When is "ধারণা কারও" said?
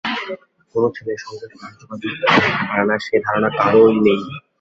3.25-3.83